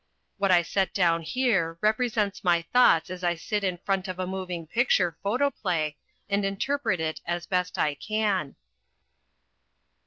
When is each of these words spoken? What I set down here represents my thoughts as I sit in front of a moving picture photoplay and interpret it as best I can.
What 0.39 0.49
I 0.49 0.63
set 0.63 0.95
down 0.95 1.21
here 1.21 1.77
represents 1.79 2.43
my 2.43 2.63
thoughts 2.73 3.11
as 3.11 3.23
I 3.23 3.35
sit 3.35 3.63
in 3.63 3.77
front 3.77 4.07
of 4.07 4.17
a 4.17 4.25
moving 4.25 4.65
picture 4.65 5.15
photoplay 5.21 5.95
and 6.27 6.43
interpret 6.43 6.99
it 6.99 7.21
as 7.27 7.45
best 7.45 7.77
I 7.77 7.93
can. 7.93 8.55